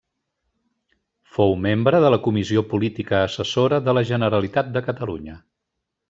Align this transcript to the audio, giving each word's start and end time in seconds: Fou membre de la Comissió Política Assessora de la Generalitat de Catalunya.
Fou 1.33 1.51
membre 1.65 1.99
de 2.05 2.09
la 2.15 2.19
Comissió 2.29 2.63
Política 2.71 3.19
Assessora 3.29 3.79
de 3.89 3.95
la 3.99 4.03
Generalitat 4.13 4.73
de 4.79 4.83
Catalunya. 4.89 5.37